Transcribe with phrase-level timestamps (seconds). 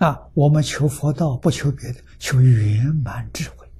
[0.00, 3.70] 啊，我们求佛道不求别的，求圆满智慧。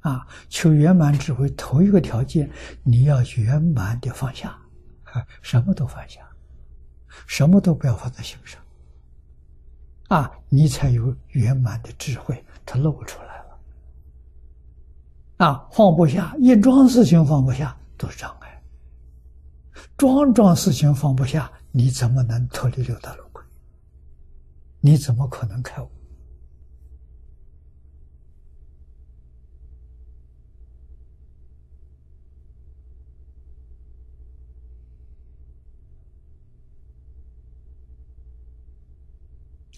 [0.00, 2.48] 啊，求圆满智慧，头一个条件，
[2.82, 4.50] 你要圆满的放下，
[5.04, 6.20] 啊什么都放下，
[7.26, 8.60] 什么都不要放在心上。
[10.08, 15.46] 啊，你才有圆满的智慧，它露出来了。
[15.46, 18.62] 啊，放不下一桩事情放不下都是障碍，
[19.96, 23.27] 桩桩事情放不下，你怎么能脱离六道轮回？
[24.80, 25.90] 你怎么可能开悟？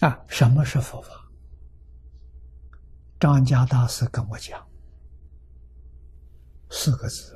[0.01, 1.09] 啊，什么是佛法？
[3.19, 4.67] 张家大师跟我讲
[6.71, 7.35] 四个字：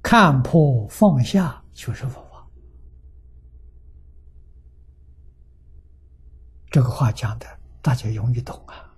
[0.00, 2.22] 看破放下就是佛
[6.70, 7.46] 这个话讲的
[7.80, 8.94] 大家容易懂啊。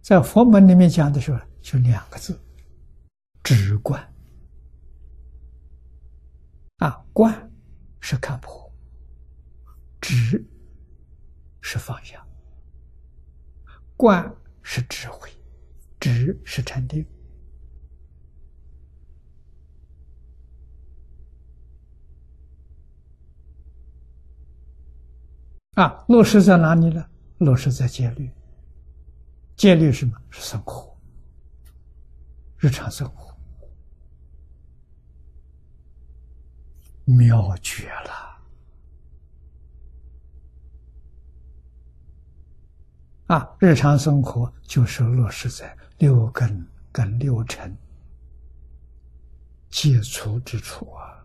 [0.00, 2.40] 在佛门里面讲的时候，就两个字：
[3.42, 4.02] 直观。
[6.78, 7.50] 啊，观
[8.00, 8.72] 是看破。
[10.00, 10.42] 知
[11.60, 12.26] 是放下，
[13.96, 15.30] 观是智慧，
[16.00, 17.06] 知是禅定。
[25.80, 27.02] 啊，落实在哪里呢？
[27.38, 28.30] 落实在戒律。
[29.56, 30.12] 戒律什么？
[30.28, 30.94] 是生活，
[32.58, 33.34] 日常生活，
[37.06, 38.12] 妙绝了。
[43.34, 47.74] 啊，日常生活就是落实在六根跟六尘
[49.70, 51.24] 接触之处啊！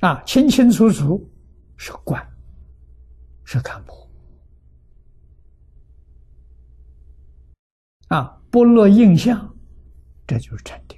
[0.00, 1.26] 啊，清清楚楚
[1.84, 2.24] 是观，
[3.42, 4.08] 是看破。
[8.06, 9.52] 啊，不落印象，
[10.24, 10.96] 这就是禅定。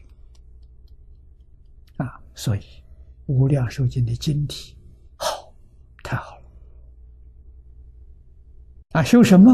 [1.96, 2.60] 啊，所以
[3.24, 4.76] 《无量寿经》的经体
[5.16, 5.54] 好，
[6.02, 6.50] 太好了。
[8.90, 9.50] 啊，修什么？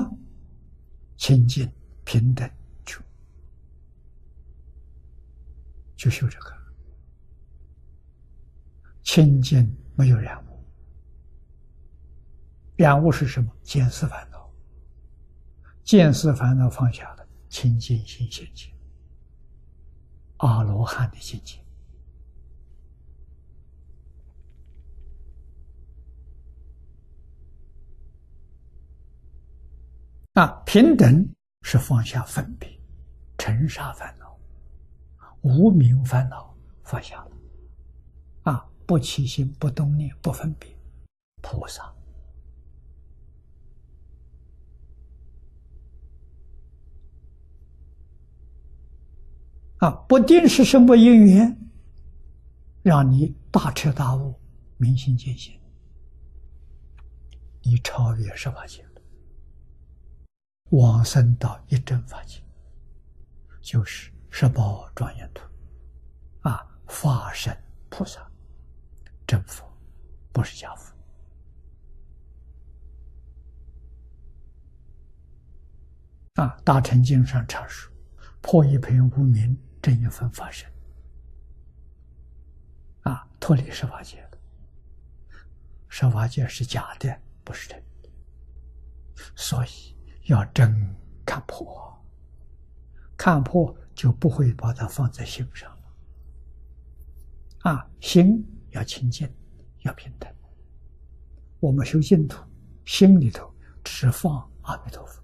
[1.16, 1.70] 清净
[2.04, 2.50] 平等
[2.84, 2.98] 就
[5.94, 6.52] 就修这个。
[9.04, 10.44] 清净没有两，
[12.80, 13.52] 染污是什么？
[13.62, 14.50] 见思烦恼。
[15.84, 18.72] 见思烦恼放下了，清净心现前。
[20.38, 21.58] 阿罗汉的境界。
[30.32, 31.28] 啊，平等
[31.60, 32.66] 是放下分别、
[33.36, 34.38] 尘沙烦恼、
[35.42, 37.30] 无名烦恼，放下了。
[38.44, 40.74] 啊，不起心、不动念、不分别，
[41.42, 41.94] 菩萨。
[49.80, 51.58] 啊，不定是什么因缘，
[52.82, 54.34] 让你大彻大悟、
[54.76, 55.58] 明心见性，
[57.62, 58.84] 你超越十八界。
[60.70, 62.40] 往生到一真法界，
[63.60, 65.42] 就是十宝庄严土，
[66.42, 67.52] 啊，化身
[67.88, 68.24] 菩萨，
[69.26, 69.68] 真佛，
[70.30, 70.94] 不是假佛。
[76.34, 77.92] 啊，大乘经上常说
[78.40, 80.70] ：“破一片无明，正一分发生。”
[83.02, 84.30] 啊，脱离十法界了。
[85.88, 88.08] 十法界是假的，不是真的，
[89.34, 89.96] 所以。
[90.24, 90.94] 要真
[91.26, 91.98] 看破，
[93.16, 95.82] 看破就不会把它放在心上了。
[97.62, 99.28] 啊，心要清净，
[99.80, 100.32] 要平等。
[101.58, 102.44] 我们修净土，
[102.84, 103.52] 心里头
[103.82, 105.19] 只放阿弥陀佛。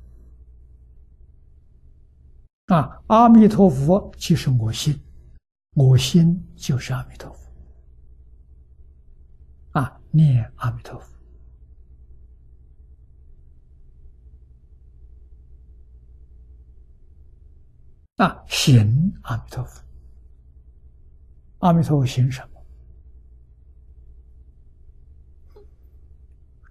[2.76, 5.00] 啊，阿弥陀佛就是我心，
[5.72, 7.40] 我心就是阿弥陀佛。
[9.80, 11.10] 啊，念阿弥陀佛。
[18.16, 19.82] 啊，行阿弥陀佛，
[21.60, 22.62] 阿弥陀佛行什么？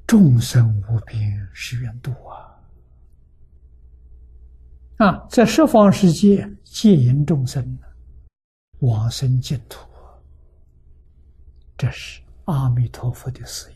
[0.06, 2.45] 众生无边誓愿度啊！
[4.98, 7.78] 啊，在十方世界戒引众生
[8.80, 9.88] 往生净土，
[11.78, 13.70] 这是阿弥陀佛的事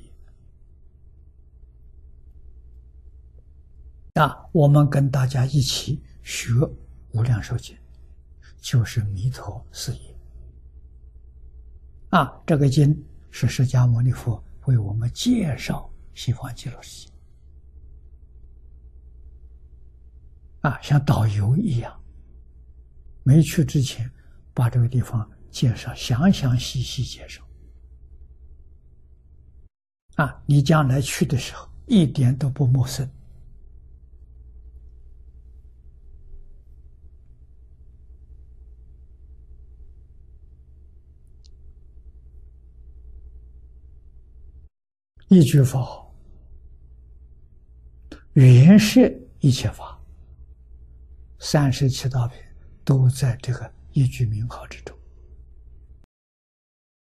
[4.14, 4.22] 业。
[4.22, 6.50] 啊，我们跟大家一起学。
[7.14, 7.76] 无量寿经
[8.62, 10.16] 就是弥陀事业
[12.10, 12.32] 啊！
[12.46, 12.96] 这个经
[13.32, 17.12] 是释迦牟尼佛为我们介绍西方极乐世界，
[20.62, 21.98] 啊，像导游一样，
[23.24, 24.10] 没去之前
[24.54, 27.42] 把这个地方介绍详详细细介绍，
[30.16, 33.10] 啊，你将来去的时候一点都不陌生。
[45.30, 46.12] 一句佛号，
[48.34, 49.00] 原摄
[49.42, 49.99] 一切法，
[51.40, 52.38] 三十七道品
[52.84, 54.99] 都在这个一句名号之中。